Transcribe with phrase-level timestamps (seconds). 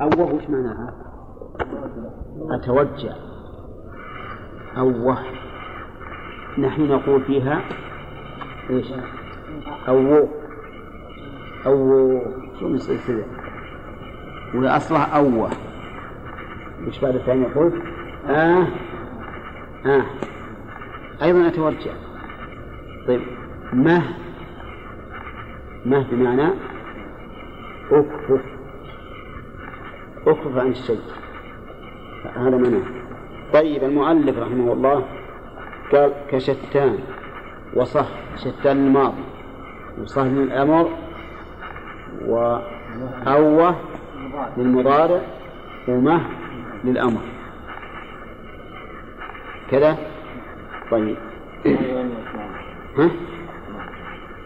[0.00, 0.94] أوه وش معناها؟
[2.50, 3.14] أتوجع
[4.76, 5.18] أوه
[6.58, 7.62] نحن نقول فيها
[8.70, 8.86] إيش؟
[9.88, 10.28] أوه
[11.66, 12.22] أوه
[12.60, 13.24] شو من سلسلة
[14.54, 15.50] وأصلها أوه
[16.86, 17.82] وش بعد الثاني يقول؟
[18.28, 18.66] آه.
[19.86, 20.04] آه.
[21.22, 21.92] أيضا أتوجع
[23.06, 23.20] طيب.
[23.72, 24.02] مه.
[25.86, 26.50] مه بمعنى
[27.90, 28.55] أكفف
[30.26, 31.00] أكفف عن الشيء
[32.36, 32.82] هذا معناه.
[33.52, 35.04] طيب المؤلف رحمه الله
[35.92, 36.98] قال كشتان
[37.74, 39.22] وصح شتان الماضي.
[40.02, 40.90] وصح للأمر
[42.26, 43.76] وأوه
[44.56, 45.20] للمضارع
[45.88, 46.20] ومه
[46.84, 47.20] للأمر.
[49.70, 49.98] كذا؟
[50.90, 51.16] طيب.
[52.98, 53.10] ها؟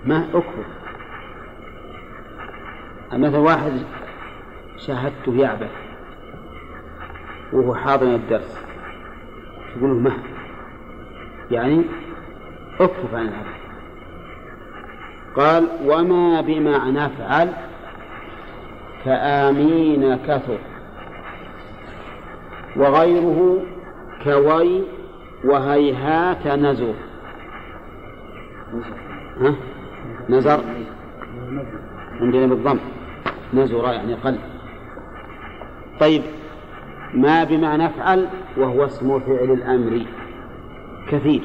[0.04, 0.64] ما أكفر
[3.12, 3.72] مثلا واحد
[4.86, 5.70] شاهدته يعبث.
[7.52, 8.58] وهو حاضر الدرس.
[9.76, 10.12] تقول له ما؟
[11.50, 11.84] يعني
[12.80, 13.60] اكفف عن العبث.
[15.36, 17.52] قال وما بمعنى فعل؟
[19.04, 20.58] كآمين كثر.
[22.76, 23.62] وغيره
[24.24, 24.82] كوي
[25.44, 26.94] وهيهات نزر.
[29.40, 29.54] ها؟
[30.28, 30.60] نزر.
[32.20, 32.78] عندنا بالضم.
[33.54, 34.40] نزر يعني قلب.
[36.00, 36.22] طيب
[37.14, 40.06] ما بمعنى افعل وهو اسم فعل الأمر.
[41.08, 41.42] كثير.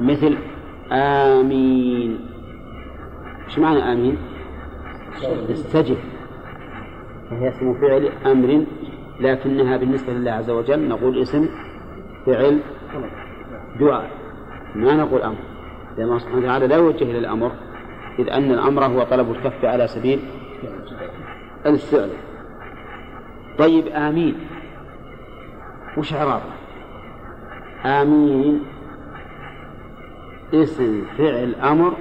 [0.00, 0.36] مثل
[0.92, 2.18] آمين.
[3.46, 4.18] إيش معنى آمين؟
[5.50, 5.96] استجب.
[7.30, 8.64] فهي اسم فعل أمر
[9.20, 11.48] لكنها بالنسبة لله عز وجل نقول اسم
[12.26, 12.60] فعل
[13.80, 14.10] دعاء.
[14.74, 15.36] ما نقول أمر؟
[15.98, 17.52] لأن الله سبحانه وتعالى لا يوجه إلى الأمر
[18.18, 20.20] إذ أن الأمر هو طلب الكف على سبيل
[21.66, 22.10] الفعل.
[23.58, 24.34] طيب آمين.
[25.96, 26.52] وش إعرابه؟
[27.84, 28.62] آمين.
[30.54, 31.92] اسم فعل أمر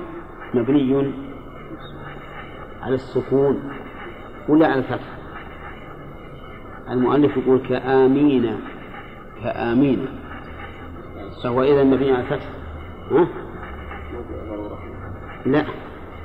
[0.53, 1.11] مبني
[2.81, 3.71] على السكون
[4.49, 5.07] ولا على الفتح؟
[6.89, 8.59] المؤلف يقول كآمين
[9.43, 10.07] كآمين.
[11.43, 12.49] فهو إذا مبني على الفتح
[13.11, 13.27] ها؟
[15.45, 15.65] لا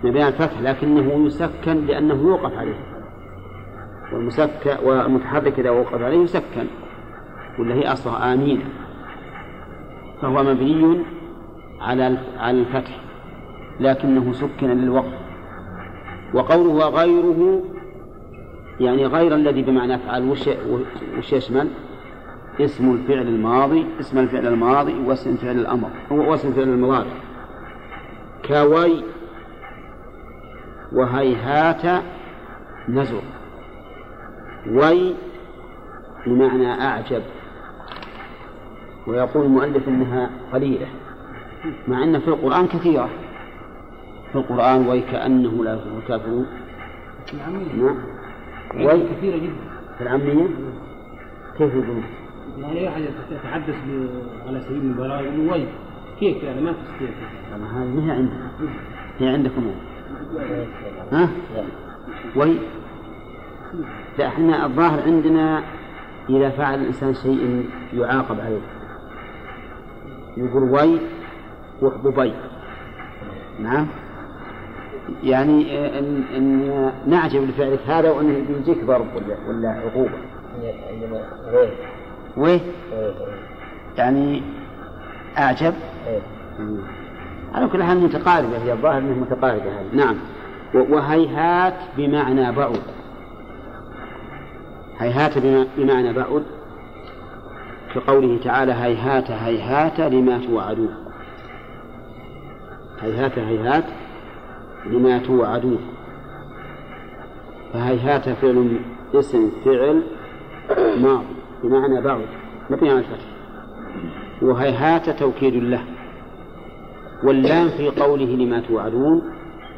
[0.04, 2.89] مبني على الفتح لكنه يسكن لأنه يوقف عليه.
[4.12, 6.66] والمسكن والمتحرك إذا وقف عليه يسكن
[7.58, 8.64] ولا هي أصلها آمين.
[10.22, 11.00] فهو مبني
[11.80, 13.00] على على الفتح.
[13.80, 15.14] لكنه سكن للوقف.
[16.34, 17.62] وقوله غيره
[18.80, 20.48] يعني غير الذي بمعنى افعل وش
[21.18, 21.68] وش يشمل؟
[22.60, 27.12] اسم الفعل الماضي اسم الفعل الماضي واسم فعل الأمر واسم فعل المضارع.
[28.46, 29.04] كوي
[30.92, 32.02] وهيهات
[32.88, 33.22] نزر
[34.68, 35.14] وي
[36.26, 37.22] بمعنى أعجب.
[39.06, 40.86] ويقول المؤلف إنها قليلة
[41.88, 43.08] مع أن في القرآن كثيرة.
[44.32, 46.46] في القرآن وي كأنه لا يفلح الكافرون
[47.76, 47.96] نعم.
[48.86, 49.54] وي كثيرة جدا.
[49.98, 50.48] في العامية؟
[51.58, 52.04] كيف يقولون؟
[52.58, 53.74] يعني أحد يتحدث
[54.46, 55.66] على سبيل المباراة يقول وي
[56.20, 57.08] كيف يعني؟ ما تستطيع
[57.52, 58.50] هذه ما هي عندنا
[59.18, 59.70] هي عندكم.
[61.12, 61.28] ها؟
[62.36, 62.56] وي.
[64.18, 65.62] لا إحنا الظاهر عندنا
[66.28, 68.60] إذا فعل الإنسان شيء يعاقب عليه
[70.36, 70.98] يقول وي
[71.82, 72.32] وحبوبي
[73.62, 73.86] نعم
[75.24, 80.18] يعني إن إن نعجب لفعلك هذا وأنه بيجيك ضرب ولا ولا عقوبة.
[82.36, 82.60] ويه؟
[83.98, 84.42] يعني
[85.38, 85.74] أعجب؟
[87.54, 90.16] على كل حال متقاربة هي الظاهر إنها متقاربة هذه نعم
[90.74, 92.76] وهيهات بمعنى بعد
[95.00, 95.38] هيهات
[95.76, 96.42] بمعنى بعد
[97.94, 100.94] كقوله تعالى هيهات هيهات لما توعدون.
[103.00, 103.84] هيهات هيهات
[104.86, 105.80] لما توعدون.
[107.72, 108.80] فهيهات فعل
[109.14, 110.02] اسم فعل
[111.02, 111.24] ماضي
[111.62, 112.20] بمعنى بعد
[112.70, 113.26] مبني على الفتح.
[114.42, 115.84] وهيهات توكيد له.
[117.24, 119.22] واللام في قوله لما توعدون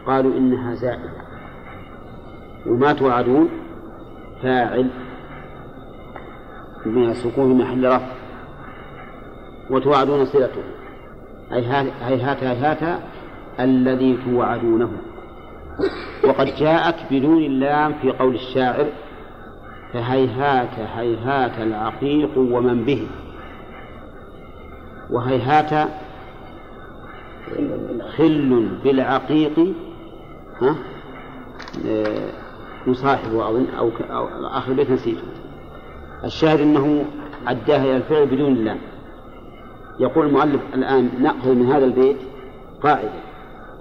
[0.07, 1.11] قالوا إنها زائدة.
[2.67, 3.49] وما توعدون
[4.43, 4.91] فاعل.
[6.87, 8.07] السكون في محل رفع
[9.71, 10.63] وتوعدون صلته.
[11.51, 13.01] هيهات هيهات
[13.61, 14.91] الذي توعدونه.
[16.25, 18.87] وقد جاءت بدون اللام في قول الشاعر
[19.93, 23.07] فهيهات هيهات العقيق ومن به.
[25.11, 25.89] وهيهات
[28.17, 29.75] خل بالعقيق
[30.63, 30.77] ها؟
[32.87, 33.91] نصاحبه أظن أو,
[34.47, 35.23] آخر البيت نسيته.
[36.25, 37.05] الشاهد أنه
[37.47, 38.79] عداها إلى الفعل بدون اللام
[40.01, 42.17] يقول المؤلف الآن نأخذ من هذا البيت
[42.83, 43.11] قاعدة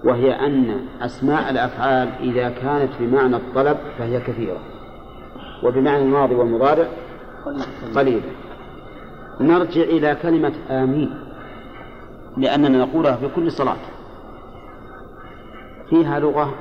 [0.03, 4.59] وهي أن أسماء الأفعال إذا كانت بمعنى الطلب فهي كثيرة
[5.63, 6.87] وبمعنى الماضي والمضارع
[7.95, 8.31] قليلة.
[9.41, 11.13] نرجع إلى كلمة آمين
[12.37, 13.77] لأننا نقولها في كل صلاة.
[15.89, 16.53] فيها لغة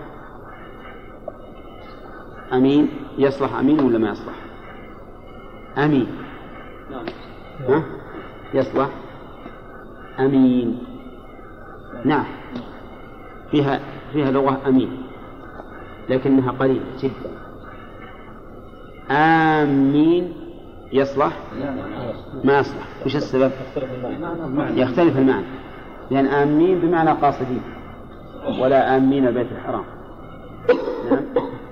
[2.53, 2.89] أمين
[3.19, 4.35] يصلح أمين ولا ما يصلح؟
[5.79, 6.07] أمين.
[7.69, 7.83] ها؟
[8.55, 8.89] يصلح.
[10.19, 10.79] أمين.
[12.05, 12.25] نعم.
[13.51, 13.81] فيها
[14.13, 15.03] فيها لغة أمين
[16.09, 17.31] لكنها قليلة جدا.
[19.11, 20.33] آمين.
[20.93, 21.37] يصلح؟
[22.45, 22.87] ما يصلح.
[23.07, 23.51] وش السبب؟
[24.77, 25.47] يختلف المعنى.
[26.11, 27.63] لأن آمين بمعنى قاصدين
[28.61, 29.85] ولا آمين البيت الحرام.
[31.11, 31.23] نعم.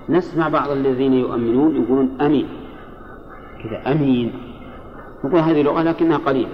[0.08, 2.48] نسمع بعض الذين يؤمنون يقولون أمين.
[3.62, 4.32] كذا أمين.
[5.24, 6.48] نقول هذه لغة لكنها قليلة.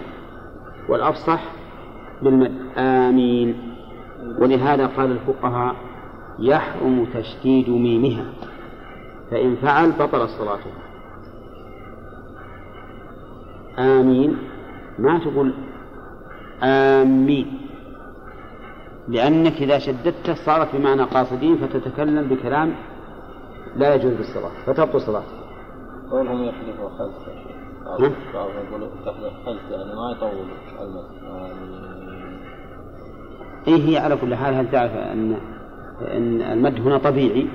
[0.89, 1.43] والأفصح
[2.23, 3.75] بالمد آمين.
[4.39, 5.77] ولهذا قال الفقهاء
[6.39, 8.25] يحرم تشديد ميمها.
[9.31, 10.71] فإن فعل بطل صلاته.
[13.79, 14.39] آمين.
[14.99, 15.55] ما تقول
[16.63, 17.61] آمين.
[19.09, 22.75] لأنك إذا شددته صارت بمعنى قاصدين فتتكلم بكلام
[23.77, 25.23] لا يجوز بالصلاة فتبطل صلاة
[26.11, 27.15] قولهم يحذفوا خلف.
[28.35, 30.31] بعضهم يقول تحذف خلف يعني ما يطول
[30.81, 31.05] المد
[33.69, 35.37] إيه هي على كل حال هل تعرف أن
[36.01, 37.49] أن المد هنا طبيعي؟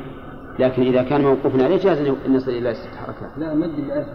[0.60, 3.38] لكن إذا كان موقوفا عليه جاز أن يصل إلى ست حركات.
[3.38, 4.08] لا مد الألف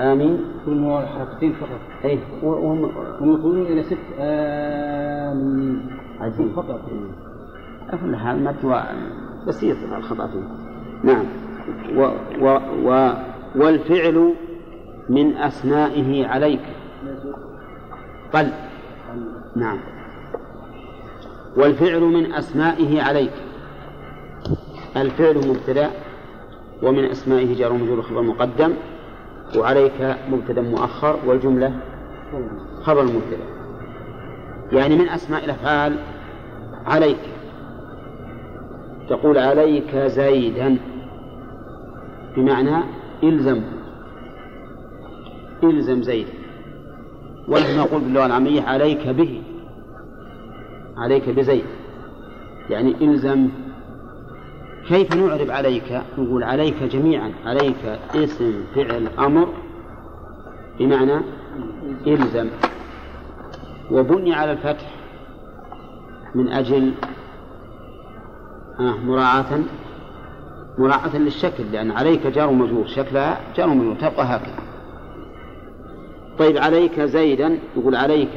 [0.00, 0.44] آمين.
[0.66, 1.80] كل هو حركتين فقط.
[2.04, 2.84] أي وهم
[3.20, 3.98] هم يقولون إلى ست.
[4.18, 5.86] آمين
[6.20, 6.52] عجيب.
[6.52, 6.80] فقط.
[7.88, 8.84] على كل حال مد
[9.48, 10.42] بسيط الخطأ فيه.
[11.04, 11.24] نعم.
[11.96, 12.10] و
[12.40, 13.12] و و
[13.56, 14.34] والفعل
[15.08, 16.60] من أسمائه عليك.
[18.34, 18.52] قل.
[19.56, 19.78] نعم.
[21.56, 23.32] والفعل من أسمائه عليك.
[24.96, 25.90] الفعل مبتدأ
[26.82, 28.72] ومن أسمائه جار ومجرور خبر مقدم
[29.58, 31.74] وعليك مبتدأ مؤخر والجملة
[32.82, 33.46] خبر مبتدأ.
[34.72, 35.98] يعني من أسماء الأفعال
[36.86, 37.20] عليك.
[39.08, 40.78] تقول عليك زيدا.
[42.36, 42.82] بمعنى
[43.22, 43.62] إلزم.
[45.64, 46.26] إلزم زيد.
[47.48, 49.42] ونحن نقول باللغة العامية عليك به.
[50.96, 51.64] عليك بزيد.
[52.70, 53.48] يعني إلزم.
[54.88, 57.32] كيف نعرب عليك؟ نقول عليك جميعا.
[57.44, 59.48] عليك اسم فعل أمر.
[60.78, 61.20] بمعنى
[62.06, 62.48] إلزم.
[63.90, 64.94] وبني على الفتح
[66.34, 66.92] من أجل
[68.80, 69.60] آه مراعاة.
[70.78, 74.58] مراعاة للشكل لأن عليك جار ومجرور شكلها جار ومجرور تبقى هكذا.
[76.38, 78.30] طيب عليك زيدا يقول عليك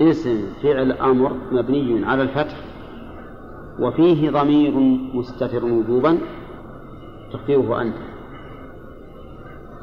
[0.00, 2.56] اسم فعل أمر مبني على الفتح
[3.78, 4.72] وفيه ضمير
[5.14, 6.18] مستتر وجوبا
[7.32, 7.94] تقديره أنت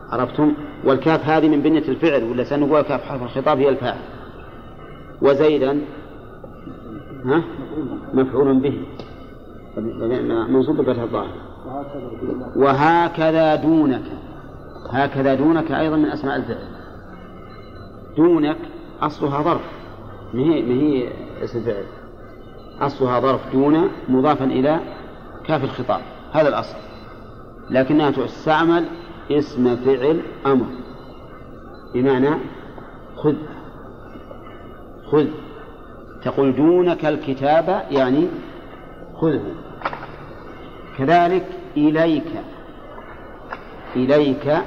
[0.09, 0.53] عرفتم؟
[0.86, 4.00] والكاف هذه من بنية الفعل ولا سنقول كاف حرف الخطاب هي الفاعل.
[5.21, 5.81] وزيدا
[7.25, 7.44] ها؟
[8.13, 8.81] مفعول به.
[10.49, 11.33] منصوب بفتح الظاهر
[12.55, 14.03] وهكذا دونك.
[14.89, 16.67] هكذا دونك أيضا من أسماء الفعل.
[18.17, 18.57] دونك
[19.01, 19.62] أصلها ظرف.
[20.33, 21.09] ما هي ما هي
[21.43, 21.83] اسم فعل
[22.81, 24.79] أصلها ظرف دون مضافا إلى
[25.45, 26.01] كاف الخطاب.
[26.31, 26.77] هذا الأصل.
[27.69, 28.86] لكنها تستعمل
[29.31, 30.65] اسم فعل أمر.
[31.93, 32.29] بمعنى
[33.15, 33.36] خذ.
[35.12, 35.27] خذ.
[36.24, 38.27] تقول دونك الكتاب يعني
[39.15, 39.68] خذه.
[41.00, 41.46] كذلك
[41.77, 42.32] إليك.
[43.96, 44.58] إليك.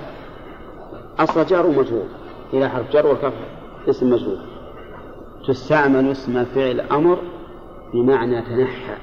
[1.18, 2.06] أصل جار ومجرور.
[2.52, 3.32] إلى حرف جر والكف
[3.88, 4.38] اسم مجرور.
[5.48, 7.18] تستعمل اسم فعل أمر
[7.94, 8.94] بمعنى تنحى.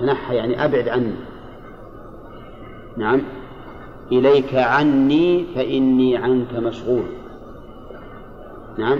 [0.00, 1.14] تنحى يعني أبعد عني.
[2.96, 3.22] نعم.
[4.12, 7.06] إليك عني فإني عنك مشغول.
[8.78, 8.98] نعم.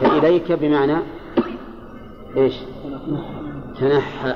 [0.00, 0.96] فإليك بمعنى
[2.36, 2.54] إيش؟
[3.80, 4.34] تنحى.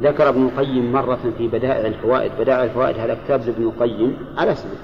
[0.00, 2.32] ذكر ابن القيم مرة في بدائع الفوائد.
[2.38, 4.74] بدائع الفوائد هذا كتاب لابن القيم على اسمه.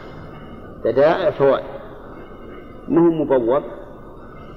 [0.84, 1.64] بدائع فوائد
[2.88, 3.62] ما هو مبوب؟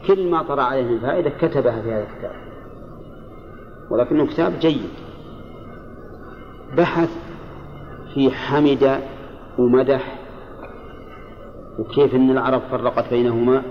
[0.07, 2.35] كل ما طرأ عليه من فائدة كتبها في هذا الكتاب.
[3.91, 4.89] ولكنه كتاب جيد.
[6.77, 7.09] بحث
[8.13, 8.99] في حمد
[9.59, 10.19] ومدح
[11.79, 13.63] وكيف أن العرب فرقت بينهما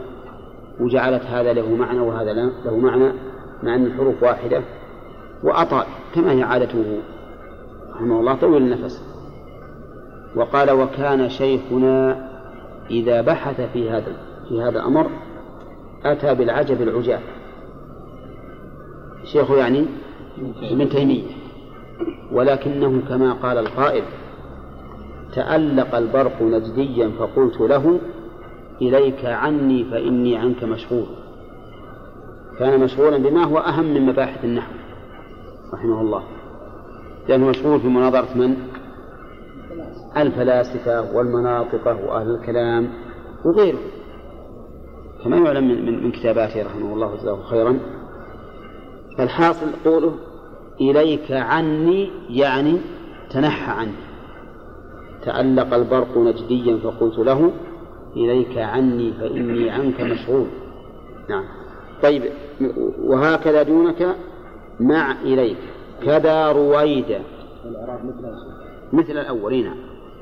[0.81, 2.33] وجعلت هذا له معنى وهذا
[2.65, 3.13] له معنى.
[3.63, 4.63] مع أن الحروف واحدة
[5.43, 7.01] وأطال كما هي عادته.
[7.95, 9.05] رحمه الله طويل النفس.
[10.37, 12.29] وقال وكان شيخنا
[12.91, 14.17] إذا بحث في هذا
[14.49, 15.11] في هذا الأمر
[16.05, 17.21] أتى بالعجب العجاب
[19.25, 19.87] شيخه يعني
[20.63, 21.23] ابن تيمية.
[22.33, 24.03] ولكنه كما قال القائل
[25.35, 28.01] تألق البرق نجديا فقلت له
[28.83, 31.22] إليك عني فإني عنك مشغول.
[32.63, 34.73] كان مشغولا بما هو أهم من مباحث النحو
[35.75, 36.23] رحمه الله.
[37.29, 38.57] لأنه مشغول في مناظرة من؟
[40.17, 42.89] الفلاسفة والمناطقة وأهل الكلام
[43.45, 43.79] وغيره.
[45.25, 47.79] كما يعلم من, من, كتاباته رحمه الله جزاه خيرا.
[49.19, 50.15] فالحاصل قوله
[50.81, 52.79] إليك عني يعني
[53.31, 53.97] تنحى عني.
[55.25, 57.53] تألق البرق نجديا فقلت له
[58.17, 60.47] إليك عني فإني عنك مشغول
[61.29, 61.45] نعم.
[62.03, 62.23] طيب
[63.03, 64.17] وهكذا دونك
[64.81, 65.59] مع إليك.
[66.05, 67.23] كذا رويدا
[68.93, 69.77] مثل الأول نعم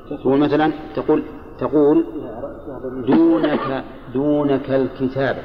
[0.09, 1.23] تقول مثلا تقول
[1.59, 2.05] تقول
[3.07, 3.83] دونك
[4.13, 5.41] دونك الكتابة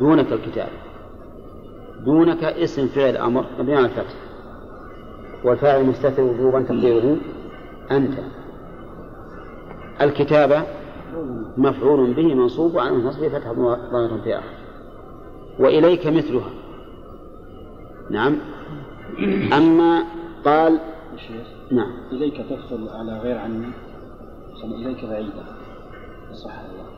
[0.00, 0.72] دونك الكتابة
[2.04, 3.44] دونك اسم فعل أمر.
[3.58, 4.14] مبني على الفتح.
[5.44, 7.16] والفاعل مستتر وجوبا تقديره
[7.90, 8.14] أنت.
[10.00, 10.62] الكتابة
[11.56, 14.57] مفعول به منصوب وعن النصب فتح ضمير في آخر.
[15.58, 16.50] وإليك مثلها.
[18.10, 18.36] نعم.
[19.52, 20.04] أما
[20.44, 20.80] قال
[21.70, 21.90] نعم.
[22.12, 23.66] إليك تدخل على غير عني
[24.64, 25.44] إليك بعيدا
[26.32, 26.88] صح الله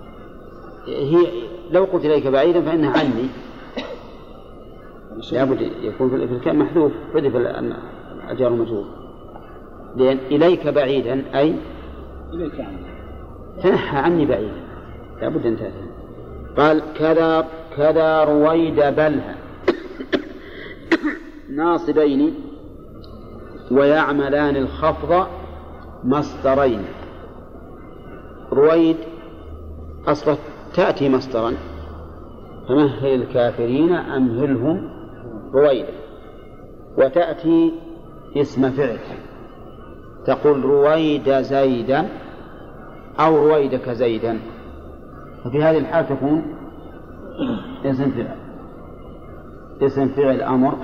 [0.86, 1.26] هي
[1.70, 3.28] لو قلت إليك بعيدا فإنها عني.
[5.32, 7.36] لابد يكون في الكلام محذوف حذف
[8.30, 8.84] الجار المجرور.
[9.96, 11.54] لأن إليك بعيدا أي؟
[12.34, 12.86] إليك عني.
[13.62, 14.62] تنحى عني بعيدا
[15.20, 15.90] لابد أن تأتي.
[16.56, 19.34] قال كذا كذا رويد بلها.
[21.50, 22.34] ناصبين
[23.70, 25.26] ويعملان الخفض
[26.04, 26.84] مصدرين
[28.52, 28.96] رويد
[30.06, 30.36] أصلا
[30.74, 31.52] تأتي مصدرا.
[32.68, 34.90] فمهل الكافرين أمهلهم
[35.54, 35.92] رويدا
[36.98, 37.72] وتأتي
[38.36, 38.98] اسم فعل.
[40.26, 42.08] تقول رويد زيدا
[43.20, 44.38] أو رويدك زيدا.
[45.44, 46.59] ففي هذه الحال تكون
[47.84, 48.36] اسم فعل
[49.82, 50.74] اسم فعل أمر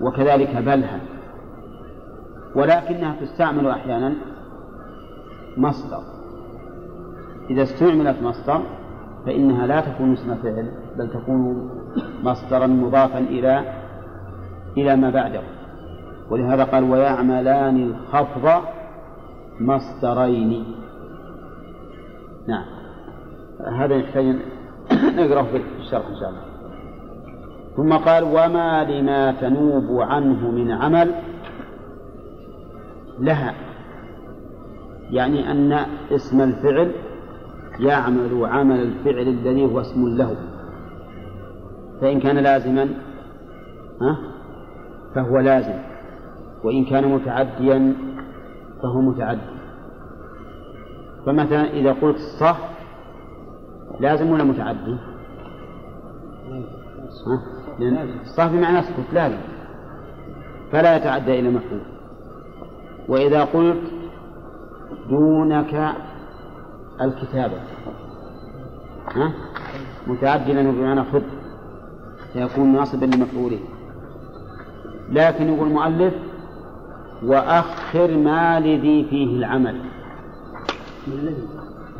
[0.00, 1.00] وكذلك بلها.
[2.54, 4.14] ولكنها تستعمل أحيانا
[5.56, 6.00] مصدر.
[7.50, 8.62] إذا استعملت مصدر
[9.26, 11.70] فإنها لا تكون اسم فعل بل تكون
[12.22, 13.64] مصدرا مضافا إلى
[14.76, 15.40] إلى ما بعده.
[16.30, 18.62] ولهذا قال ويعملان الخفض
[19.60, 20.64] مصدرين.
[22.48, 22.64] نعم.
[23.78, 24.36] هذا يحتاج
[25.18, 26.44] نقرأه في الشرح إن شاء الله.
[27.76, 31.14] ثم قال وما لما تنوب عنه من عمل
[33.18, 33.54] لها.
[35.10, 35.72] يعني أن
[36.10, 36.92] اسم الفعل
[37.80, 40.36] يعمل عمل الفعل الذي هو اسم له.
[42.00, 42.88] فإن كان لازما
[45.14, 45.78] فهو لازم.
[46.64, 47.94] وإن كان متعديا
[48.82, 49.54] فهو متعدي.
[51.26, 52.73] فمثلا إذا قلت صح
[54.00, 54.96] لازم ولا متعدي؟
[58.36, 59.38] صح بمعنى اسكت لازم
[60.72, 61.80] فلا يتعدى إلى مفعول.
[63.08, 63.82] وإذا قلت
[65.08, 65.94] دونك
[67.00, 67.60] الكتابة.
[69.14, 69.32] ها؟
[70.06, 71.22] متعدلا بمعنى خذ.
[72.32, 73.60] سيكون ناصبا لمفعوله.
[75.10, 76.14] لكن يقول المؤلف
[77.22, 79.80] وأخر ما لذي فيه العمل.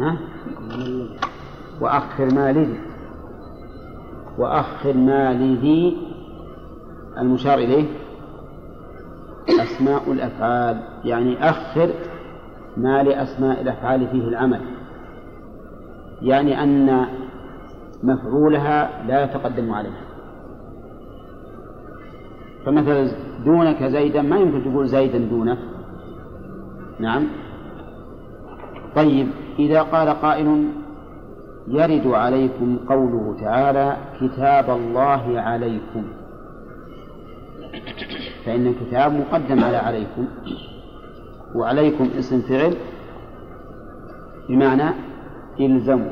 [0.00, 0.18] ها؟
[1.80, 2.80] وأخر ما لذي
[4.38, 5.96] وأخر ما لذي
[7.18, 7.86] المشار إليه
[9.48, 11.90] أسماء الأفعال يعني أخر
[12.76, 14.60] ما لأسماء الأفعال فيه العمل.
[16.22, 17.06] يعني أن
[18.02, 20.00] مفعولها لا يتقدم عليها.
[22.66, 23.10] فمثلا
[23.44, 25.58] دونك زيدا ما يمكن تقول زيدا دونك.
[27.00, 27.26] نعم.
[28.96, 29.28] طيب
[29.58, 30.68] إذا قال قائل
[31.68, 36.04] يرد عليكم قوله تعالى كتاب الله عليكم.
[38.44, 40.26] فإن الكتاب مقدم على عليكم
[41.54, 42.76] وعليكم اسم فعل
[44.48, 44.94] بمعنى
[45.60, 46.10] إلزموا.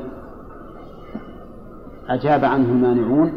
[2.09, 3.33] أجاب عنه المانعون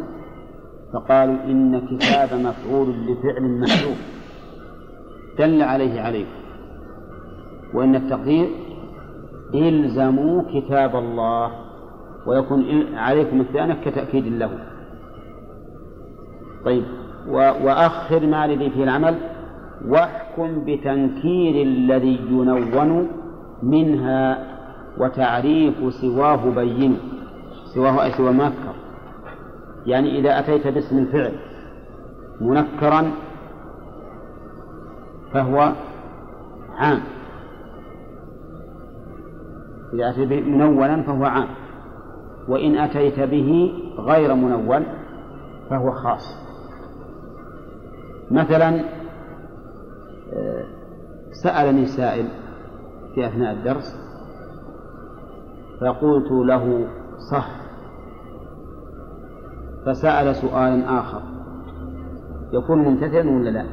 [0.93, 3.99] فقالوا إن كتاب مفعول لفعل محذوف.
[5.39, 6.31] دل عليه عليكم.
[7.75, 8.49] وإن التقدير
[9.55, 11.66] إلزموا كتاب الله.
[12.27, 14.51] ويكون عليكم الثاني كتأكيد له.
[16.65, 16.85] طيب.
[17.29, 19.15] وأخر ما الذي فيه العمل
[19.89, 23.09] واحكم بتنكير الذي ينون
[23.63, 24.47] منها
[24.99, 26.99] وتعريف سواه بين
[27.75, 28.75] سواه أي سوى المنكر
[29.87, 31.33] يعني إذا أتيت باسم الفعل
[32.41, 33.11] منكرا
[35.33, 35.73] فهو
[36.77, 37.01] عام.
[39.95, 41.49] إذا أتيت منونا فهو عام.
[42.49, 44.87] وإن أتيت به غير منون
[45.71, 46.47] فهو خاص.
[48.31, 48.85] مثلا
[50.33, 50.65] آه،
[51.43, 52.29] سألني سائل
[53.15, 53.97] في أثناء الدرس
[55.81, 56.89] فقلت له
[57.31, 57.49] صح.
[59.87, 61.23] فسأل سؤالا آخر
[62.53, 63.65] يكون ممتثلا ولا لا؟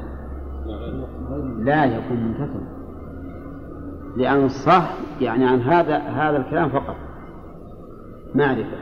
[1.58, 2.74] لا يكون ممتثلا
[4.18, 6.96] لأن صح يعني عن هذا هذا الكلام فقط.
[8.36, 8.78] معرفة.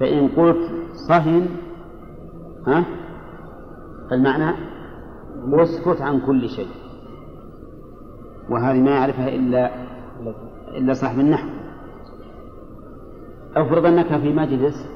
[0.00, 0.70] فإن قلت
[1.08, 1.46] صهن
[2.66, 2.84] ها
[4.12, 4.56] المعنى
[5.48, 6.68] واسكت عن كل شيء.
[8.50, 9.70] وهذه ما يعرفها إلا
[10.78, 11.48] إلا صاحب النحو.
[13.56, 14.88] افرض أنك في مجلس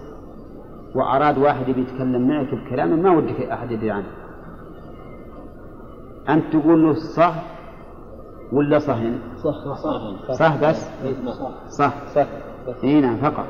[0.95, 4.07] وأراد واحد يتكلم معك بكلام ما ودك أحد يدري عنه.
[6.29, 7.43] أنت تقول له صح
[8.53, 10.91] ولا صهن؟ صح صح صح بس
[11.69, 12.29] صح صح
[12.85, 13.47] إي نعم فقط.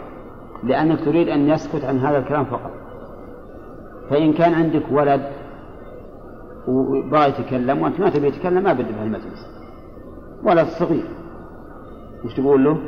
[0.64, 2.70] لأنك تريد أن يسكت عن هذا الكلام فقط.
[4.10, 5.32] فإن كان عندك ولد
[6.68, 9.46] وبغى يتكلم وأنت ما تبي يتكلم ما بدي بهالمجلس.
[10.44, 11.06] ولد صغير.
[12.24, 12.78] وش تقول له؟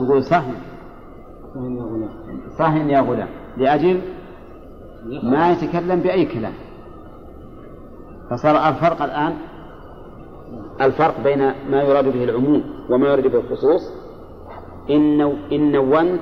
[0.00, 0.54] تقول صهن
[1.54, 2.10] فهم يا غلام
[2.58, 3.28] صهن يا غلام.
[3.56, 4.00] لأجل
[5.22, 6.52] ما يتكلم بأي كلام.
[8.30, 9.34] فصار الفرق الآن
[10.80, 11.38] الفرق بين
[11.70, 13.82] ما يراد به العموم وما يراد به الخصوص
[14.90, 15.20] إن
[15.52, 16.20] إن نونت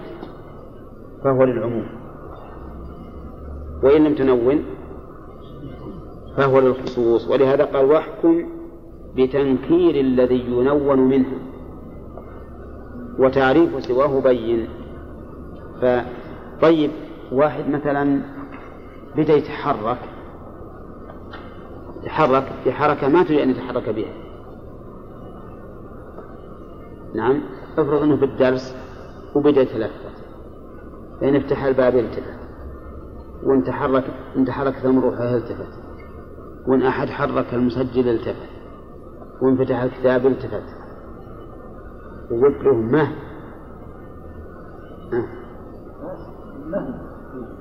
[1.25, 1.87] فهو للعموم.
[3.83, 4.65] وإن لم تنون
[6.37, 7.31] فهو للخصوص.
[7.31, 8.45] ولهذا قال واحكم
[9.17, 11.39] بتنكير الذي ينون منه.
[13.19, 14.69] وتعريف سواه بين.
[15.81, 16.91] فطيب
[17.33, 18.21] واحد مثلا
[19.17, 19.99] بدأ يتحرك.
[22.03, 24.13] يتحرك في حركة ما تريد أن يتحرك بها.
[27.15, 27.41] نعم.
[27.79, 28.77] افرض أنه في الدرس
[29.35, 30.15] وبدأ يتلفت
[31.21, 32.39] فإن افتح الباب التفت
[33.43, 34.05] وإن تحرك
[34.37, 35.79] إن تحركت المروحة التفت
[36.67, 38.51] وإن أحد حرك المسجل التفت
[39.43, 40.63] وإن فتح الكتاب التفت
[42.31, 43.09] وقلت له مه.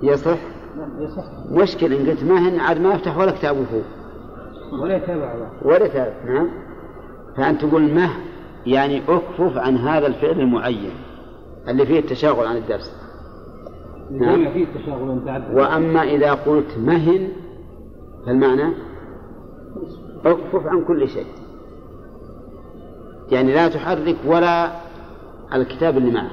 [0.03, 0.39] يصح
[0.99, 3.83] يصح؟ مشكلة إن قلت مهن عاد ما يفتح ولا كتاب فوق.
[4.81, 5.49] ولا يتابع.
[5.61, 6.49] ولا كتاب نعم.
[7.37, 8.09] فأنت تقول مه.
[8.65, 10.91] يعني أكفف عن هذا الفعل المعين
[11.67, 12.95] اللي فيه التشاغل عن الدرس.
[14.11, 14.53] نعم.
[14.53, 17.29] فيه تشاغل متعدد وأما إذا قلت مهن
[18.25, 18.73] فالمعنى
[20.25, 21.27] اكفف عن كل شيء.
[23.31, 24.71] يعني لا تحرك ولا
[25.53, 26.31] الكتاب اللي معك.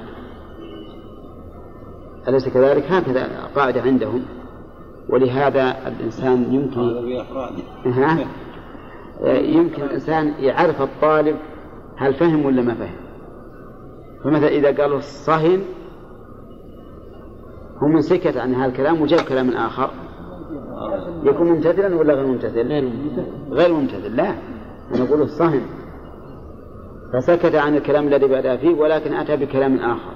[2.27, 4.25] أليس كذلك؟ هكذا قاعدة عندهم.
[5.09, 6.79] ولهذا الإنسان يمكن
[7.85, 8.25] ها
[9.41, 11.35] يمكن الإنسان يعرف الطالب
[11.97, 12.95] هل فهم ولا ما فهم؟
[14.23, 15.61] فمثلا إذا قالوا الصهن
[17.83, 19.89] هو من سكت عن هذا الكلام وجاب كلام آخر.
[21.23, 22.91] يكون ممتثلا ولا غير ممتثل؟
[23.51, 24.15] غير ممتثل.
[24.15, 24.35] لا.
[24.95, 25.61] أنا أقول الصهن.
[27.13, 30.11] فسكت عن الكلام الذي بدأ فيه ولكن أتى بكلام آخر.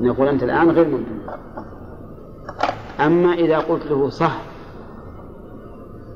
[0.00, 1.30] نقول أنت الآن غير ممتثل.
[3.00, 4.40] أما إذا قلت له صح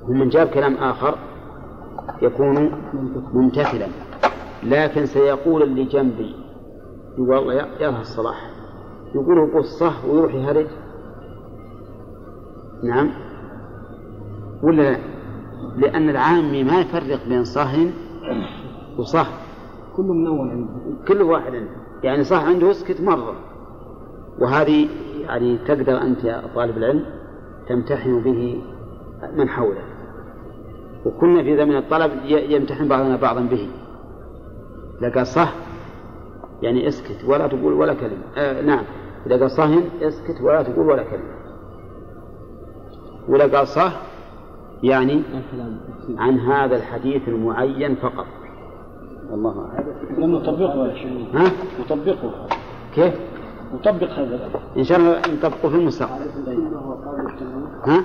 [0.09, 1.19] ومن جاب كلام آخر
[2.23, 2.73] يكون
[3.35, 3.87] ممتثلا.
[4.63, 6.35] لكن سيقول اللي جنبي
[7.15, 8.51] يقول والله يا الصلاح.
[9.15, 10.67] يقول صح ويروح يهرج.
[12.85, 13.11] نعم.
[14.63, 14.99] ولا لا؟
[15.77, 17.93] لأن العامي ما يفرق بين صهن
[18.99, 19.29] وصح
[19.97, 21.71] كله منون عنده كل واحد عنده.
[22.03, 23.35] يعني صح عنده يسكت مرة.
[24.41, 24.89] وهذه
[25.21, 27.05] يعني تقدر أنت يا طالب العلم
[27.69, 28.63] تمتحن به
[29.37, 29.85] من حولك.
[31.07, 33.69] وكنا في زمن الطلب يمتحن بعضنا بعضا به.
[35.01, 35.53] لقى صح
[36.63, 38.23] يعني اسكت ولا تقول ولا كلمة.
[38.37, 38.85] آه نعم.
[39.27, 41.41] إذا قال صهن اسكت ولا تقول ولا كلمة.
[43.29, 43.93] ولا قال صح
[44.83, 45.23] يعني
[46.19, 48.27] عن هذا الحديث المعين فقط.
[49.31, 49.95] والله أعلم.
[50.19, 51.35] لما نطبقه يا شيخ.
[51.35, 52.47] ها؟ نطبقه
[52.95, 53.15] كيف؟
[53.75, 54.51] نطبق هذا.
[54.77, 56.27] إن شاء الله نطبقه في المستقبل.
[57.87, 58.05] ها؟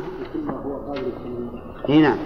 [1.89, 2.17] إي نعم.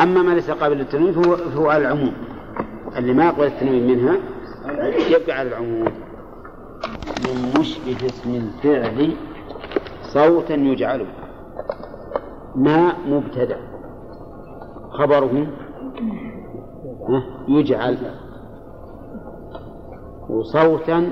[0.00, 2.12] أما ما ليس قابل للتنوين فهو, فهو على العموم.
[2.98, 4.16] اللي ما يقبل التنوين منها
[5.10, 5.88] يبقى على العموم.
[7.24, 9.16] من مشبه اسم الفعل
[10.02, 11.06] صوتا يجعله.
[12.54, 13.56] ما مبتدأ.
[14.90, 15.46] خبره
[17.48, 17.96] يجعل.
[20.28, 21.10] وصوتا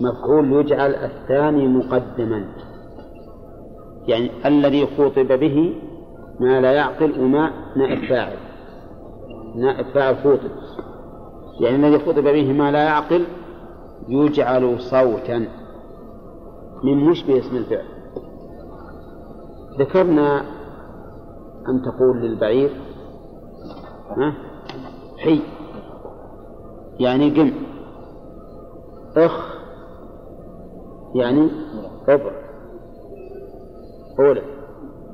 [0.00, 2.44] مفعول يجعل الثاني مقدما.
[4.06, 5.74] يعني الذي خوطب به
[6.40, 8.04] ما لا يعقل وما نائب
[9.94, 10.50] فاعل خوطب
[11.60, 13.26] يعني الذي خطب به ما لا يعقل
[14.08, 15.48] يجعل صوتا
[16.84, 17.84] من مشبه اسم الفعل.
[19.78, 20.40] ذكرنا
[21.68, 22.70] أن تقول للبعير
[24.10, 24.34] ها؟
[25.18, 25.40] حي.
[27.00, 27.52] يعني قم.
[29.16, 29.58] أخ.
[31.14, 31.50] يعني
[32.08, 32.30] اضع
[34.20, 34.42] أولى.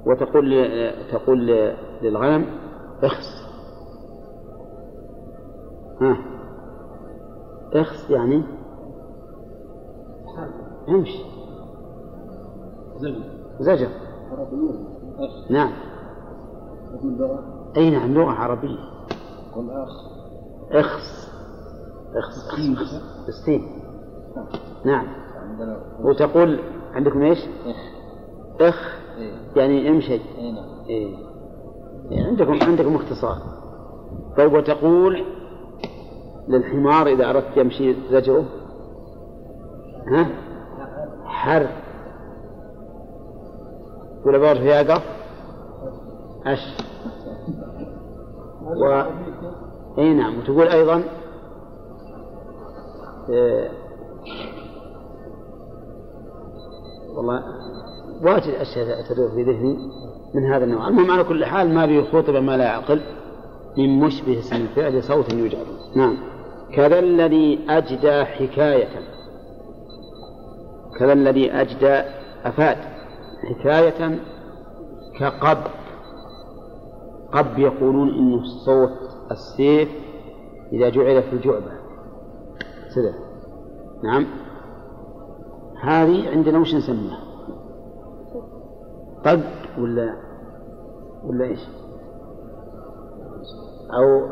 [0.06, 0.66] وتقول
[1.12, 1.46] تقول
[2.02, 2.46] للغنم
[3.02, 3.37] اخس.
[6.00, 6.16] ها.
[7.72, 8.42] إخس يعني؟
[10.88, 11.24] امشي.
[12.96, 13.14] زوج
[13.60, 13.88] زجر.
[15.50, 15.72] نعم.
[17.76, 18.78] أي نعم لغة عربية.
[20.72, 21.30] إخس.
[22.14, 22.48] إخس.
[23.28, 23.62] السين
[24.84, 25.06] نعم.
[26.00, 26.60] وتقول
[26.92, 27.38] عندكم إيش؟
[28.60, 28.98] إخ.
[29.18, 29.32] إيه.
[29.56, 30.12] يعني امشي.
[30.14, 30.84] اي نعم.
[30.88, 31.16] إيه.
[32.10, 33.38] يعني عندكم عندكم اختصار.
[34.36, 35.24] طيب وتقول
[36.48, 38.44] للحمار إذا أردت يمشي زجره؟
[40.06, 40.26] ها؟
[41.24, 41.68] حر.
[44.26, 45.02] ولا بعرف يقف
[46.46, 46.58] أش.
[48.76, 49.02] و...
[49.98, 50.38] اي نعم.
[50.38, 51.02] وتقول أيضا؟
[53.30, 53.70] آه،
[57.16, 57.42] والله
[58.22, 59.78] واجد أشياء تدور في ذهني
[60.34, 60.88] من هذا النوع.
[60.88, 63.00] المهم على كل حال ما به خطبة ما لا يعقل
[63.78, 65.66] من مشبه اسم الفعل صوت يجعل.
[65.96, 66.16] نعم.
[66.74, 68.88] كذا الذي أجدى حكاية.
[70.98, 72.02] كذا الذي أجدى
[72.44, 72.76] أفاد.
[73.48, 74.18] حكاية
[75.20, 75.58] كقب.
[77.32, 78.90] قب يقولون إنه صوت
[79.30, 79.88] السيف
[80.72, 81.72] إذا جعل في الجعبة.
[82.88, 83.12] سدى
[84.04, 84.26] نعم.
[85.82, 87.20] هذه عندنا وش نسميها؟
[89.24, 90.16] طق ولا
[91.24, 91.60] ولا إيش؟
[93.94, 94.28] أو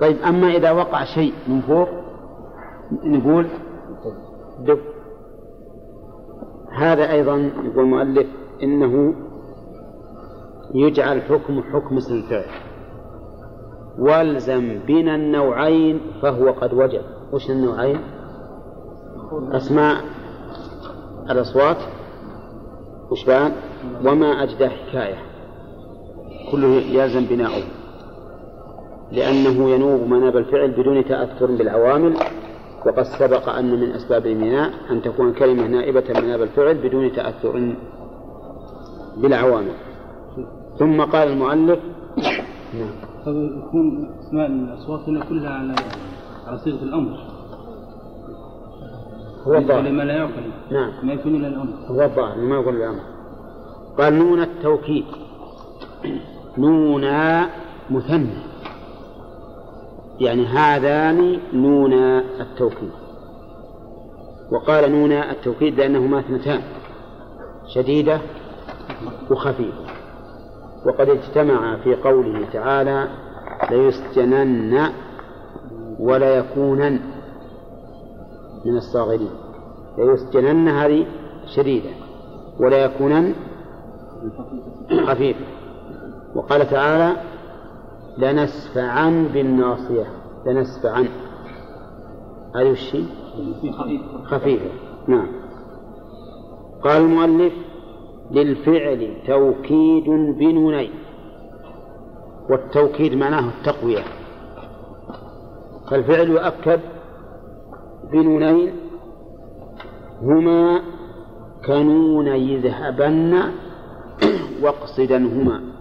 [0.00, 1.88] طيب أما إذا وقع شيء من فوق
[3.04, 3.48] نقول
[4.60, 4.78] دب.
[6.72, 8.26] هذا أيضا يقول المؤلف
[8.62, 9.14] إنه
[10.74, 12.44] يجعل حكم حكم اسم الفعل.
[13.98, 17.02] والزم بنا النوعين فهو قد وجب
[17.32, 18.00] وش النوعين؟
[19.52, 19.96] أسماء
[21.30, 21.76] الأصوات.
[23.10, 23.52] وش بعد؟
[24.06, 25.18] وما أجدى حكاية.
[26.52, 27.62] كله يلزم بناؤه.
[29.14, 32.14] لأنه ينوب مناب الفعل بدون تأثر بالعوامل
[32.86, 37.74] وقد سبق أن من أسباب البناء أن تكون كلمة نائبة مناب الفعل بدون تأثر
[39.16, 39.74] بالعوامل.
[40.78, 41.78] ثم قال المؤلف
[42.74, 42.90] نعم.
[43.24, 45.74] فيكون إسماء الأصوات هنا كلها على
[46.46, 47.18] على صيغة الأمر.
[49.46, 49.92] هو بالنسبة الظاهر.
[49.92, 50.42] لما لا يعقل.
[50.70, 50.92] نعم.
[51.06, 51.72] ما يكون إلا الأمر.
[51.86, 53.00] هو الظاهر ما يقول الأمر.
[53.98, 55.04] قال نون التوكيد.
[56.58, 57.50] نونا
[57.90, 58.53] مثنى.
[60.20, 62.90] يعني هذان نونا التوكيد.
[64.52, 66.60] وقال نونا التوكيد لأنهما اثنتان
[67.74, 68.20] شديدة
[69.30, 69.84] وخفيفة.
[70.86, 73.08] وقد اجتمع في قوله تعالى
[73.70, 74.88] ليسجنن
[75.98, 77.00] وليكونن
[78.64, 79.30] من الصاغرين.
[79.98, 81.06] ليسجنن هذه
[81.56, 81.90] شديدة
[82.60, 83.34] ولا يكونن
[85.06, 85.44] خفيفة.
[86.34, 87.16] وقال تعالى
[88.18, 90.06] لنسفعن بالناصية.
[90.46, 91.08] لنسفعن.
[92.56, 93.06] هذه الشيء
[94.24, 94.70] خفيفة
[95.08, 95.26] نعم.
[96.84, 97.52] قال المؤلف
[98.30, 100.04] للفعل توكيد
[100.38, 100.90] بنونين.
[102.50, 104.02] والتوكيد معناه التقوية.
[105.90, 106.80] فالفعل يؤكد
[108.12, 108.74] بنونين
[110.22, 110.80] هما
[111.66, 113.42] كنون يذهبن
[114.62, 115.73] واقصدنهما.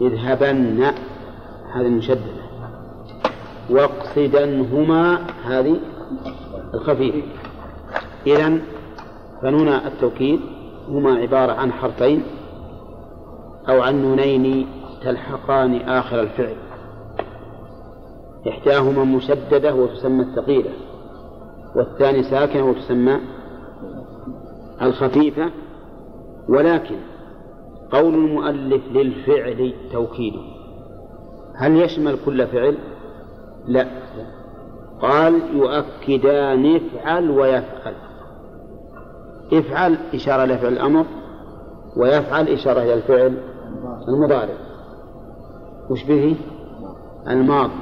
[0.00, 0.82] يذهبن
[1.74, 2.38] هذه المشددة.
[3.70, 5.80] واقصدنهما هذه
[6.74, 7.22] الخفيفة
[8.26, 8.58] إذا
[9.42, 10.40] فنون التوكيد
[10.88, 12.22] هما عبارة عن حرفين
[13.68, 14.68] أو عن نونين
[15.02, 16.56] تلحقان آخر الفعل.
[18.48, 20.70] إحداهما مشددة وتسمى الثقيلة
[21.76, 23.20] والثاني ساكنة وتسمى
[24.82, 25.50] الخفيفة
[26.48, 26.96] ولكن
[27.92, 30.34] قول المؤلف للفعل توكيد.
[31.56, 32.78] هل يشمل كل فعل؟
[33.66, 33.86] لا.
[35.02, 37.94] قال يؤكدان افعل ويفعل.
[39.52, 41.06] افعل إشارة لفعل الأمر
[41.96, 43.38] ويفعل إشارة إلى الفعل
[44.08, 44.54] المضارع.
[45.90, 46.36] وش به؟
[47.28, 47.72] الماضي.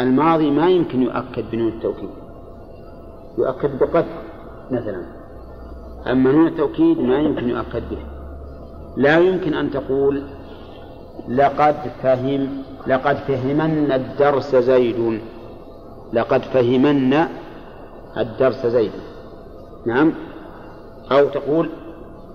[0.00, 2.10] الماضي ما يمكن يؤكد بنون التوكيد.
[3.38, 4.04] يؤكد بقد
[4.70, 5.22] مثلا.
[6.12, 8.11] أما نون التوكيد ما يمكن يؤكد به
[8.96, 10.22] لا يمكن أن تقول
[11.28, 12.48] لقد فهم
[12.86, 15.20] لقد فهمن الدرس زيد.
[16.12, 17.14] لقد فهمن
[18.16, 18.92] الدرس زيد.
[19.86, 20.12] نعم؟
[21.12, 21.70] أو تقول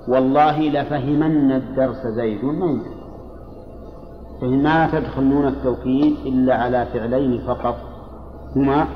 [0.08, 2.46] والله لفهمن الدرس زيد.
[2.46, 2.98] ما يمكن.
[4.42, 7.76] فإنها تدخل نون التوكيد إلا على فعلين فقط.
[8.56, 8.88] هما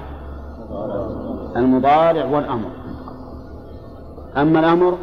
[1.55, 2.69] المضارع والأمر.
[4.37, 4.97] أما الأمر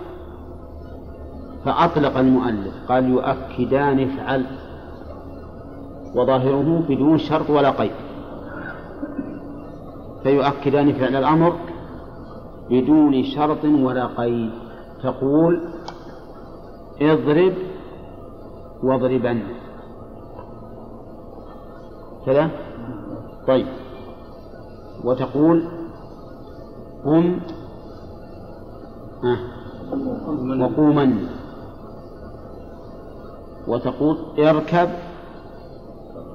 [1.64, 4.46] فأطلق المؤلف قال يؤكدان افعل.
[6.16, 7.92] وظاهره بدون شرط ولا قيد.
[10.22, 11.56] فيؤكدان فعل الأمر
[12.70, 14.50] بدون شرط ولا قيد.
[15.02, 15.68] تقول
[17.02, 17.52] اضرب
[18.82, 19.42] واضربن.
[22.26, 22.50] كذا؟
[23.46, 23.66] طيب.
[25.04, 25.68] وتقول
[27.04, 27.40] قم.
[30.60, 31.37] وقومن.
[33.68, 34.88] وتقول اركب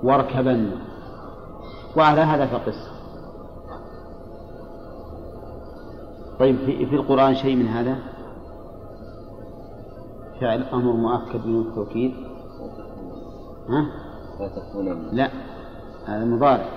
[0.04, 0.72] واركبن
[1.98, 2.94] وعلى هذا فقس
[6.40, 7.98] طيب في, في القرآن شيء من هذا؟
[10.42, 12.14] فعل أمر مؤكد من التوكيد.
[13.70, 13.86] ها؟
[15.12, 15.32] لا
[16.06, 16.70] هذا مضارع.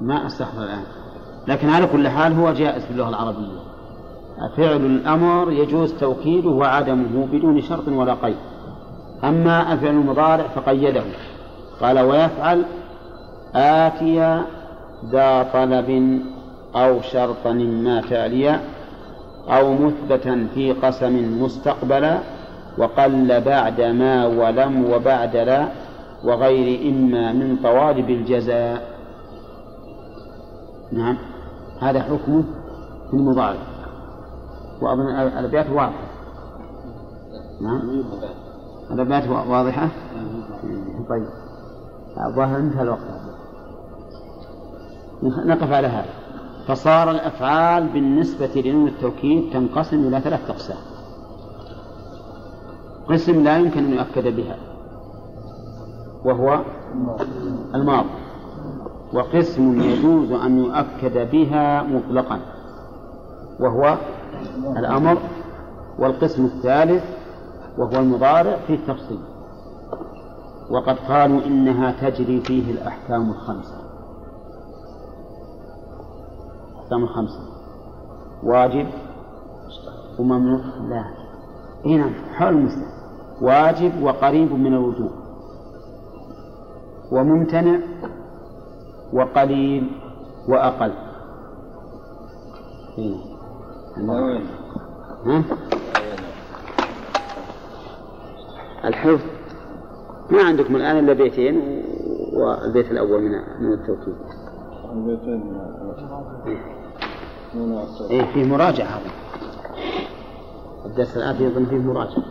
[0.00, 0.84] ما أستحضر الآن.
[1.48, 3.75] لكن على كل حال هو جائز في اللغة العربية.
[4.56, 8.36] فعل الأمر يجوز توكيده وعدمه بدون شرط ولا قيد.
[9.24, 11.02] أما الفعل المضارع فقيده.
[11.80, 12.64] قال ويفعل
[13.54, 14.44] آتي
[15.12, 16.20] ذا طلب
[16.76, 18.60] أو شرطا ما تاليا
[19.48, 22.18] أو مثبتا في قسم مستقبلا
[22.78, 25.68] وقل بعد ما ولم وبعد لا
[26.24, 28.96] وغير إما من طوالب الجزاء.
[30.92, 31.18] نعم.
[31.80, 32.44] هذا حكمه
[33.10, 33.75] في المضارع.
[34.82, 36.06] وأظن الأبيات واضحة.
[37.60, 38.04] نعم.
[38.90, 39.88] الأبيات واضحة؟
[41.08, 41.26] طيب.
[42.26, 43.00] الظاهر انتهى الوقت.
[45.22, 46.10] نقف على هذا.
[46.68, 50.78] فصار الأفعال بالنسبة لنون التوكيد تنقسم إلى ثلاثة أقسام.
[53.08, 54.56] قسم لا يمكن أن يؤكد بها.
[56.24, 56.60] وهو
[57.74, 58.08] الماضي.
[59.12, 62.40] وقسم يجوز أن يؤكد بها مطلقا.
[63.60, 63.96] وهو
[64.76, 65.18] الأمر
[65.98, 67.04] والقسم الثالث
[67.78, 69.20] وهو المضارع في التفصيل.
[70.70, 73.80] وقد قالوا إنها تجري فيه الأحكام الخمسة.
[76.72, 77.40] الأحكام الخمسة.
[78.42, 78.86] واجب
[80.18, 81.04] وممنوع؟ لا.
[81.86, 82.90] هنا حول المسلم
[83.42, 85.10] واجب وقريب من الوجوب.
[87.12, 87.78] وممتنع
[89.12, 89.90] وقليل
[90.48, 90.92] وأقل.
[92.98, 93.25] هنا.
[95.26, 95.42] ها؟
[98.84, 99.20] الحفظ
[100.30, 101.82] ما عندكم الآن إلا بيتين
[102.32, 103.30] والبيت الأول من
[103.60, 104.14] من التوكيد.
[104.92, 105.56] البيتين
[108.10, 109.10] إيه فيه مراجعة هذا.
[110.86, 112.22] الدرس الآتي يظن فيه مراجعة.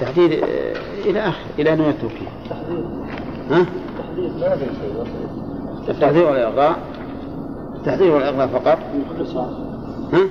[0.00, 2.28] تحديد آه، إلى آخر إلى نوع التوكيد.
[3.50, 3.66] ها؟
[5.88, 6.78] التحذير والإلغاء
[7.84, 8.78] التحذير والإلغاء فقط؟
[10.12, 10.28] ها؟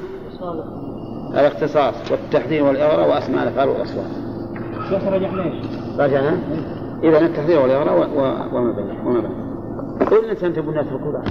[1.40, 2.12] الاختصاص.
[2.12, 4.08] والتحذير والإغراء وأسماء الأفعال والأصوات.
[4.90, 5.44] شيخ رجعنا؟
[6.00, 6.38] رجعنا
[7.04, 8.10] إذا التحذير والإغراء
[8.54, 9.44] وما بينه وما بينه
[10.10, 11.24] قل أنت أنت الناس في القرآن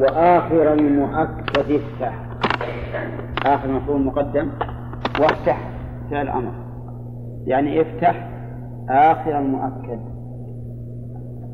[0.00, 2.22] وآخر المؤكد افتح
[3.46, 4.50] آخر مفعول مقدم.
[5.20, 5.70] وافتح
[6.10, 6.52] فعل أمر.
[7.46, 8.28] يعني افتح
[8.90, 10.09] آخر المؤكد.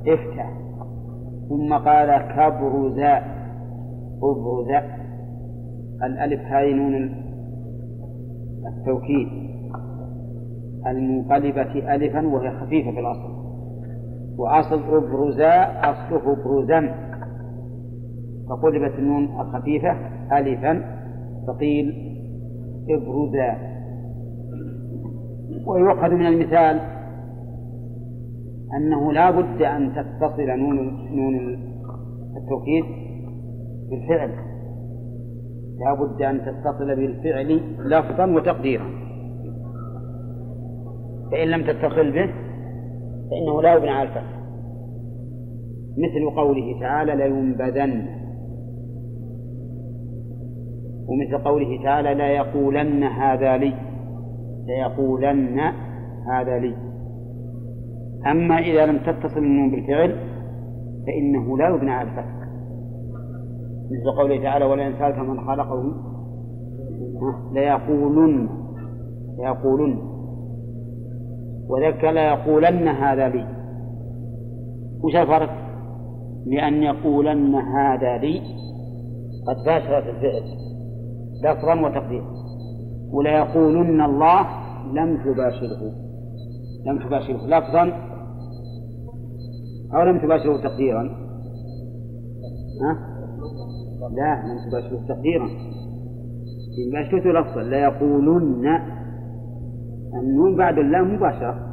[0.09, 0.53] افتح.
[1.49, 3.23] ثم قال كبرزاء
[4.23, 4.99] أبرزاء
[6.03, 6.95] الألف هاي نون
[8.66, 9.29] التوكيد.
[10.87, 13.37] المنقلبة ألفا وهي خفيفة في الأصل.
[14.38, 17.07] وأصل أبرزاء أصله أبرزا.
[18.49, 19.97] فقلبت النون الخفيفة
[20.33, 20.83] ألفا
[21.47, 21.95] فقيل
[22.90, 23.57] ابرزا
[25.66, 26.81] ويؤخذ من المثال
[28.74, 30.76] أنه لا بد أن تتصل نون
[31.16, 31.37] نون
[32.37, 32.85] التوكيد
[33.90, 34.31] بالفعل.
[35.79, 38.87] لا بد أن تتصل بالفعل لفظا وتقديرا.
[41.31, 42.31] فإن لم تتصل به
[43.31, 44.37] فإنه لا يبنى على الفتح
[45.98, 48.07] مثل قوله تعالى لينبذن.
[51.09, 53.74] ومثل قوله تعالى لا يقولن هذا لي.
[54.66, 55.61] ليقولن
[56.33, 56.86] هذا لي.
[58.26, 60.16] أما إذا لم تتصل النون بالفعل
[61.07, 62.37] فإنه لا يبنى على الفتح.
[63.90, 65.92] مثل قوله تعالى ولئن سألت من خلقه
[67.52, 68.48] ليقولن
[69.38, 69.98] ليقولن.
[71.68, 73.46] وذلك لا يقولن هذا لي.
[75.02, 75.50] وش الفرق؟
[76.46, 78.40] لأن يقولن هذا لي
[79.46, 80.42] قد باشرت الفعل
[81.44, 82.26] لفظا وتقديرا.
[83.12, 84.46] ولا يقولن الله
[84.92, 86.06] لم تباشره.
[86.87, 87.46] لم تباشره.
[87.46, 87.92] لفظا
[89.94, 91.03] أو لم تباشره تقديرا.
[92.83, 93.16] ها؟
[94.16, 95.46] لا لم تباشره تقديرا.
[96.79, 97.62] إن باشرته لفظا.
[97.62, 98.81] لا يقولن
[100.14, 101.66] النون بعد اللام مباشرة.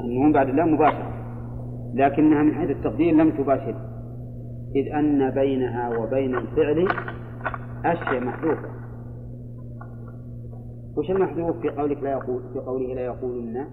[0.00, 1.12] النون بعد اللام مباشرة.
[1.94, 3.74] لكنها من حيث التقدير لم تباشر
[4.76, 6.88] إذ أن بينها وبين الفعل
[7.84, 8.75] أشياء محذوفة.
[10.96, 13.66] وش المحذوف في قولك لا يقول في قوله لا يقولن؟